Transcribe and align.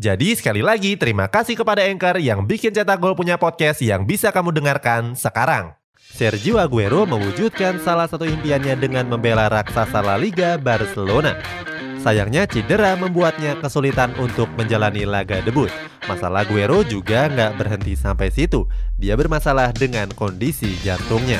Jadi 0.00 0.34
sekali 0.34 0.64
lagi 0.64 0.96
terima 0.96 1.28
kasih 1.28 1.54
kepada 1.54 1.84
Anchor 1.84 2.16
yang 2.18 2.48
bikin 2.48 2.72
Cetak 2.72 2.98
Gol 2.98 3.12
punya 3.12 3.36
podcast 3.36 3.84
yang 3.84 4.08
bisa 4.08 4.32
kamu 4.32 4.50
dengarkan 4.50 5.12
sekarang. 5.14 5.76
Sergio 6.12 6.60
Aguero 6.60 7.08
mewujudkan 7.08 7.80
salah 7.80 8.04
satu 8.04 8.28
impiannya 8.28 8.76
dengan 8.76 9.08
membela 9.08 9.48
raksasa 9.48 10.04
La 10.04 10.20
Liga 10.20 10.60
Barcelona. 10.60 11.40
Sayangnya 12.02 12.50
cedera 12.50 12.98
membuatnya 12.98 13.54
kesulitan 13.62 14.10
untuk 14.18 14.50
menjalani 14.58 15.06
laga 15.06 15.38
debut. 15.38 15.70
Masalah 16.10 16.42
Aguero 16.42 16.82
juga 16.82 17.30
nggak 17.30 17.56
berhenti 17.56 17.94
sampai 17.94 18.28
situ. 18.34 18.66
Dia 18.98 19.14
bermasalah 19.14 19.70
dengan 19.70 20.10
kondisi 20.10 20.74
jantungnya. 20.82 21.38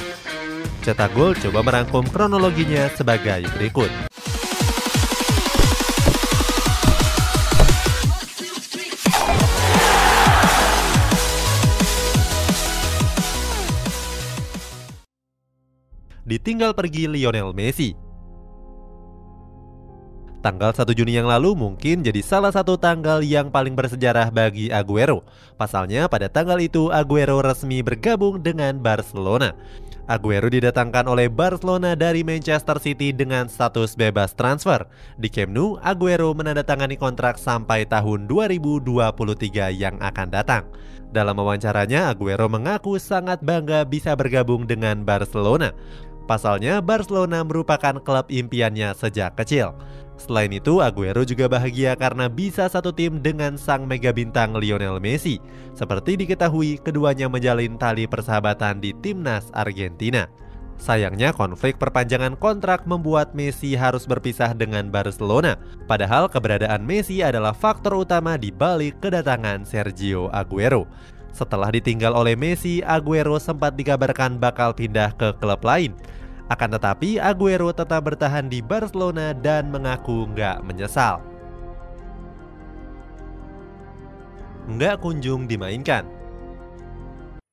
Cetak 0.86 1.12
Gol 1.18 1.34
coba 1.34 1.66
merangkum 1.66 2.06
kronologinya 2.06 2.86
sebagai 2.94 3.42
berikut. 3.58 4.11
Ditinggal 16.26 16.74
pergi 16.74 17.10
Lionel 17.10 17.50
Messi. 17.54 17.94
Tanggal 20.42 20.74
1 20.74 20.90
Juni 20.98 21.14
yang 21.14 21.30
lalu 21.30 21.54
mungkin 21.54 22.02
jadi 22.02 22.18
salah 22.18 22.50
satu 22.50 22.74
tanggal 22.74 23.22
yang 23.22 23.46
paling 23.46 23.78
bersejarah 23.78 24.26
bagi 24.34 24.74
Aguero. 24.74 25.22
Pasalnya 25.54 26.10
pada 26.10 26.26
tanggal 26.26 26.58
itu 26.58 26.90
Aguero 26.90 27.38
resmi 27.38 27.78
bergabung 27.78 28.42
dengan 28.42 28.74
Barcelona. 28.82 29.54
Aguero 30.10 30.50
didatangkan 30.50 31.06
oleh 31.06 31.30
Barcelona 31.30 31.94
dari 31.94 32.26
Manchester 32.26 32.82
City 32.82 33.14
dengan 33.14 33.46
status 33.46 33.94
bebas 33.94 34.34
transfer. 34.34 34.82
Di 35.14 35.30
Camp 35.30 35.54
Nou, 35.54 35.78
Aguero 35.78 36.34
menandatangani 36.34 36.98
kontrak 36.98 37.38
sampai 37.38 37.86
tahun 37.86 38.26
2023 38.26 39.70
yang 39.70 39.94
akan 40.02 40.26
datang. 40.26 40.66
Dalam 41.14 41.38
wawancaranya, 41.38 42.10
Aguero 42.10 42.50
mengaku 42.50 42.98
sangat 42.98 43.38
bangga 43.46 43.86
bisa 43.86 44.18
bergabung 44.18 44.66
dengan 44.66 45.06
Barcelona. 45.06 45.70
Pasalnya, 46.24 46.78
Barcelona 46.78 47.42
merupakan 47.42 47.98
klub 47.98 48.26
impiannya 48.30 48.94
sejak 48.94 49.34
kecil. 49.34 49.74
Selain 50.14 50.52
itu, 50.54 50.78
Aguero 50.78 51.26
juga 51.26 51.50
bahagia 51.50 51.98
karena 51.98 52.30
bisa 52.30 52.70
satu 52.70 52.94
tim 52.94 53.18
dengan 53.18 53.58
sang 53.58 53.90
mega 53.90 54.14
bintang 54.14 54.54
Lionel 54.54 55.02
Messi. 55.02 55.42
Seperti 55.74 56.14
diketahui, 56.14 56.78
keduanya 56.78 57.26
menjalin 57.26 57.74
tali 57.74 58.06
persahabatan 58.06 58.78
di 58.78 58.94
timnas 59.02 59.50
Argentina. 59.50 60.30
Sayangnya, 60.82 61.30
konflik 61.30 61.78
perpanjangan 61.78 62.34
kontrak 62.38 62.86
membuat 62.90 63.38
Messi 63.38 63.78
harus 63.78 64.02
berpisah 64.02 64.50
dengan 64.50 64.90
Barcelona. 64.90 65.54
Padahal 65.86 66.26
keberadaan 66.26 66.82
Messi 66.82 67.22
adalah 67.22 67.54
faktor 67.54 68.02
utama 68.02 68.34
di 68.34 68.50
balik 68.50 68.98
kedatangan 68.98 69.62
Sergio 69.62 70.26
Aguero. 70.34 70.86
Setelah 71.32 71.72
ditinggal 71.72 72.12
oleh 72.12 72.36
Messi, 72.36 72.84
Aguero 72.84 73.40
sempat 73.40 73.72
dikabarkan 73.72 74.36
bakal 74.36 74.76
pindah 74.76 75.16
ke 75.16 75.32
klub 75.40 75.64
lain. 75.64 75.96
Akan 76.52 76.68
tetapi, 76.68 77.16
Aguero 77.16 77.72
tetap 77.72 78.04
bertahan 78.04 78.52
di 78.52 78.60
Barcelona 78.60 79.32
dan 79.32 79.72
mengaku 79.72 80.28
nggak 80.28 80.60
menyesal. 80.60 81.24
Nggak 84.68 85.00
kunjung 85.00 85.48
dimainkan. 85.48 86.21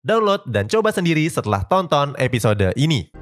Download 0.00 0.40
dan 0.48 0.64
coba 0.64 0.96
sendiri 0.96 1.28
setelah 1.28 1.60
tonton 1.68 2.16
episode 2.16 2.72
ini. 2.72 3.12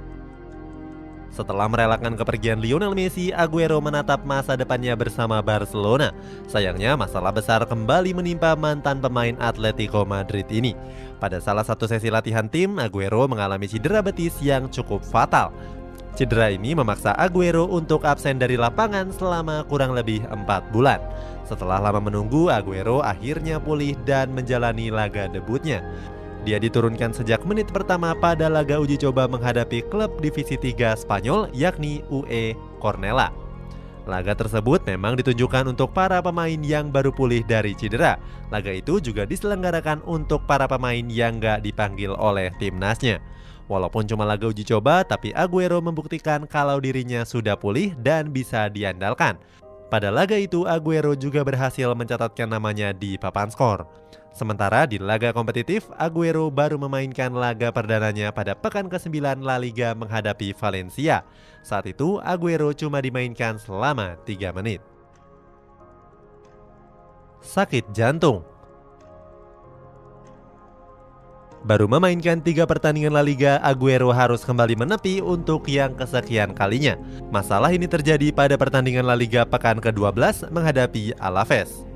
Setelah 1.27 1.67
merelakan 1.67 2.15
kepergian 2.15 2.63
Lionel 2.63 2.95
Messi, 2.95 3.35
Aguero 3.35 3.83
menatap 3.83 4.23
masa 4.23 4.55
depannya 4.55 4.95
bersama 4.95 5.43
Barcelona. 5.43 6.15
Sayangnya 6.47 6.95
masalah 6.95 7.35
besar 7.35 7.67
kembali 7.67 8.15
menimpa 8.15 8.55
mantan 8.55 9.03
pemain 9.03 9.35
Atletico 9.43 10.07
Madrid 10.07 10.47
ini. 10.55 10.79
Pada 11.19 11.43
salah 11.43 11.67
satu 11.67 11.91
sesi 11.91 12.15
latihan 12.15 12.47
tim, 12.47 12.79
Aguero 12.79 13.27
mengalami 13.27 13.67
cedera 13.67 13.99
betis 13.99 14.39
yang 14.39 14.71
cukup 14.71 15.03
fatal. 15.03 15.51
Cedera 16.15 16.47
ini 16.55 16.79
memaksa 16.79 17.11
Aguero 17.19 17.67
untuk 17.67 18.07
absen 18.07 18.39
dari 18.39 18.55
lapangan 18.55 19.11
selama 19.11 19.67
kurang 19.67 19.99
lebih 19.99 20.23
4 20.31 20.71
bulan. 20.71 21.03
Setelah 21.43 21.83
lama 21.83 22.07
menunggu, 22.07 22.55
Aguero 22.55 23.03
akhirnya 23.03 23.59
pulih 23.59 23.99
dan 24.07 24.31
menjalani 24.31 24.95
laga 24.95 25.27
debutnya. 25.27 25.83
Dia 26.49 26.57
diturunkan 26.57 27.13
sejak 27.13 27.45
menit 27.45 27.69
pertama 27.69 28.17
pada 28.17 28.49
laga 28.49 28.81
uji 28.81 28.97
coba 28.97 29.29
menghadapi 29.29 29.85
klub 29.93 30.17
divisi 30.17 30.57
3 30.57 30.97
Spanyol 30.97 31.53
yakni 31.53 32.01
UE 32.09 32.57
Cornella. 32.81 33.29
Laga 34.09 34.33
tersebut 34.33 34.81
memang 34.89 35.21
ditunjukkan 35.21 35.69
untuk 35.77 35.93
para 35.93 36.25
pemain 36.25 36.57
yang 36.57 36.89
baru 36.89 37.13
pulih 37.13 37.45
dari 37.45 37.77
cedera. 37.77 38.17
Laga 38.49 38.73
itu 38.73 38.97
juga 38.97 39.29
diselenggarakan 39.29 40.01
untuk 40.09 40.49
para 40.49 40.65
pemain 40.65 41.05
yang 41.13 41.37
gak 41.37 41.69
dipanggil 41.69 42.17
oleh 42.17 42.49
timnasnya. 42.57 43.21
Walaupun 43.69 44.09
cuma 44.09 44.25
laga 44.25 44.49
uji 44.49 44.65
coba, 44.65 45.05
tapi 45.05 45.37
Aguero 45.37 45.85
membuktikan 45.85 46.49
kalau 46.49 46.81
dirinya 46.81 47.29
sudah 47.29 47.61
pulih 47.61 47.93
dan 48.01 48.33
bisa 48.33 48.73
diandalkan. 48.73 49.37
Pada 49.93 50.09
laga 50.09 50.41
itu, 50.41 50.65
Aguero 50.65 51.13
juga 51.13 51.45
berhasil 51.45 51.93
mencatatkan 51.93 52.49
namanya 52.49 52.97
di 52.97 53.21
papan 53.21 53.53
skor. 53.53 53.85
Sementara 54.39 54.87
di 54.87 55.03
laga 55.03 55.35
kompetitif, 55.35 55.91
Aguero 55.99 56.47
baru 56.47 56.79
memainkan 56.79 57.35
laga 57.35 57.75
perdananya 57.75 58.31
pada 58.31 58.55
pekan 58.55 58.87
ke-9 58.87 59.43
La 59.43 59.59
Liga 59.59 59.99
menghadapi 59.99 60.55
Valencia. 60.55 61.27
Saat 61.67 61.91
itu, 61.91 62.23
Aguero 62.23 62.71
cuma 62.71 63.03
dimainkan 63.03 63.59
selama 63.59 64.15
3 64.23 64.55
menit. 64.55 64.79
Sakit 67.43 67.91
jantung 67.91 68.47
Baru 71.67 71.91
memainkan 71.91 72.39
tiga 72.39 72.63
pertandingan 72.63 73.19
La 73.19 73.27
Liga, 73.27 73.59
Aguero 73.59 74.15
harus 74.15 74.47
kembali 74.47 74.79
menepi 74.79 75.19
untuk 75.19 75.67
yang 75.67 75.99
kesekian 75.99 76.55
kalinya. 76.55 76.95
Masalah 77.35 77.75
ini 77.75 77.91
terjadi 77.91 78.31
pada 78.31 78.55
pertandingan 78.55 79.03
La 79.03 79.19
Liga 79.19 79.43
pekan 79.43 79.83
ke-12 79.83 80.47
menghadapi 80.55 81.19
Alaves. 81.19 81.88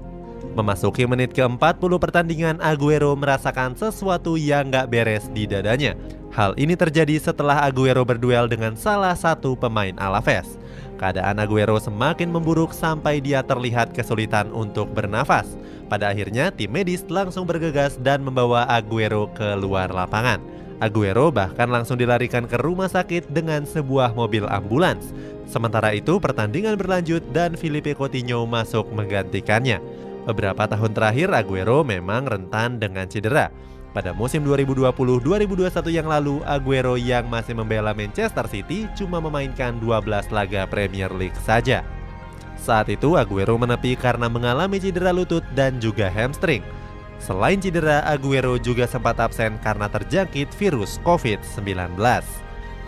Memasuki 0.53 1.07
menit 1.07 1.33
ke-40 1.33 1.93
pertandingan, 1.97 2.57
Aguero 2.59 3.15
merasakan 3.15 3.79
sesuatu 3.79 4.35
yang 4.35 4.69
gak 4.69 4.91
beres 4.91 5.31
di 5.33 5.47
dadanya. 5.47 5.97
Hal 6.33 6.57
ini 6.57 6.75
terjadi 6.75 7.17
setelah 7.21 7.65
Aguero 7.65 8.03
berduel 8.03 8.49
dengan 8.49 8.75
salah 8.75 9.15
satu 9.15 9.55
pemain 9.55 9.95
Alaves. 10.01 10.59
Keadaan 10.97 11.43
Aguero 11.43 11.77
semakin 11.79 12.31
memburuk 12.31 12.71
sampai 12.71 13.19
dia 13.19 13.43
terlihat 13.43 13.93
kesulitan 13.93 14.49
untuk 14.55 14.91
bernafas. 14.93 15.59
Pada 15.91 16.09
akhirnya, 16.09 16.49
tim 16.49 16.73
medis 16.73 17.05
langsung 17.11 17.45
bergegas 17.45 17.99
dan 18.01 18.25
membawa 18.25 18.65
Aguero 18.71 19.29
ke 19.35 19.57
luar 19.59 19.93
lapangan. 19.93 20.41
Aguero 20.83 21.31
bahkan 21.31 21.71
langsung 21.71 21.95
dilarikan 21.95 22.51
ke 22.51 22.59
rumah 22.59 22.91
sakit 22.91 23.31
dengan 23.31 23.63
sebuah 23.63 24.19
mobil 24.19 24.49
ambulans. 24.51 25.15
Sementara 25.47 25.95
itu, 25.95 26.19
pertandingan 26.19 26.75
berlanjut 26.75 27.23
dan 27.31 27.55
Filipe 27.55 27.95
Coutinho 27.95 28.43
masuk 28.49 28.89
menggantikannya. 28.91 29.79
Beberapa 30.23 30.71
tahun 30.71 30.95
terakhir 30.95 31.35
Aguero 31.35 31.83
memang 31.83 32.31
rentan 32.31 32.79
dengan 32.79 33.11
cedera. 33.11 33.51
Pada 33.93 34.15
musim 34.17 34.41
2020-2021 34.49 35.69
yang 35.93 36.09
lalu, 36.09 36.41
Aguero 36.49 36.97
yang 36.97 37.29
masih 37.29 37.53
membela 37.53 37.93
Manchester 37.93 38.49
City 38.49 38.89
cuma 38.97 39.21
memainkan 39.21 39.77
12 39.83 40.33
laga 40.33 40.65
Premier 40.71 41.13
League 41.13 41.37
saja. 41.45 41.85
Saat 42.57 42.89
itu 42.89 43.19
Aguero 43.19 43.59
menepi 43.59 43.99
karena 43.99 44.31
mengalami 44.31 44.79
cedera 44.79 45.11
lutut 45.11 45.43
dan 45.53 45.83
juga 45.83 46.07
hamstring. 46.09 46.63
Selain 47.19 47.59
cedera, 47.59 48.07
Aguero 48.07 48.57
juga 48.57 48.87
sempat 48.87 49.19
absen 49.19 49.59
karena 49.61 49.91
terjangkit 49.91 50.55
virus 50.55 51.03
COVID-19. 51.03 51.99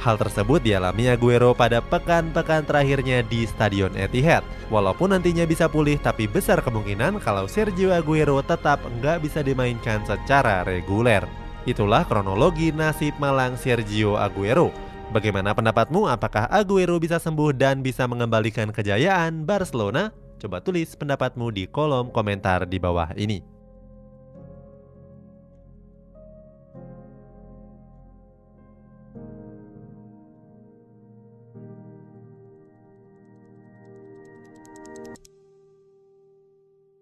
Hal 0.00 0.16
tersebut 0.18 0.62
dialami 0.62 1.10
Aguero 1.10 1.52
pada 1.52 1.78
pekan-pekan 1.82 2.66
terakhirnya 2.66 3.22
di 3.26 3.46
Stadion 3.46 3.94
Etihad. 3.94 4.42
Walaupun 4.74 5.14
nantinya 5.14 5.46
bisa 5.46 5.70
pulih, 5.70 6.02
tapi 6.02 6.26
besar 6.26 6.58
kemungkinan 6.58 7.22
kalau 7.22 7.46
Sergio 7.46 7.94
Aguero 7.94 8.42
tetap 8.42 8.82
nggak 8.82 9.22
bisa 9.22 9.38
dimainkan 9.38 10.02
secara 10.02 10.66
reguler. 10.66 11.22
Itulah 11.62 12.02
kronologi 12.02 12.74
nasib 12.74 13.14
malang 13.22 13.54
Sergio 13.54 14.18
Aguero. 14.18 14.74
Bagaimana 15.14 15.54
pendapatmu? 15.54 16.10
Apakah 16.10 16.50
Aguero 16.50 16.98
bisa 16.98 17.22
sembuh 17.22 17.54
dan 17.54 17.86
bisa 17.86 18.10
mengembalikan 18.10 18.74
kejayaan 18.74 19.46
Barcelona? 19.46 20.10
Coba 20.42 20.58
tulis 20.58 20.98
pendapatmu 20.98 21.54
di 21.54 21.70
kolom 21.70 22.10
komentar 22.10 22.66
di 22.66 22.82
bawah 22.82 23.14
ini. 23.14 23.53